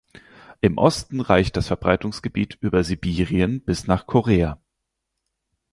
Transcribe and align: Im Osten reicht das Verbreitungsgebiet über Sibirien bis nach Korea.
Im 0.61 0.79
Osten 0.79 1.19
reicht 1.21 1.55
das 1.57 1.67
Verbreitungsgebiet 1.67 2.57
über 2.59 2.83
Sibirien 2.83 3.61
bis 3.63 3.85
nach 3.85 4.07
Korea. 4.07 4.59